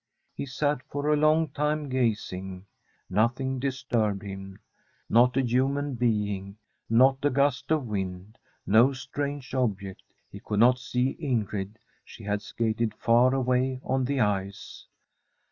He 0.33 0.47
sat 0.47 0.81
for 0.89 1.09
a 1.09 1.15
long 1.15 1.49
tiuif 1.49 1.87
tS[asing. 1.91 2.63
Nothing 3.07 3.59
disturbed 3.59 4.23
him, 4.23 4.57
not 5.07 5.37
a 5.37 5.43
human 5.45 5.93
being, 5.93 6.57
not 6.89 7.23
a 7.23 7.29
gust 7.29 7.69
of 7.69 7.85
wind, 7.85 8.39
no 8.65 8.93
strange 8.93 9.53
ob 9.53 9.77
ect» 9.79 10.01
lie 10.33 10.41
could 10.43 10.59
not 10.59 10.79
see 10.79 11.15
Ingrid; 11.21 11.75
she 12.03 12.23
had 12.23 12.41
skated 12.41 12.93
mt 12.95 13.33
away 13.35 13.79
on 13.83 14.05
the 14.05 14.19
ice. 14.21 14.87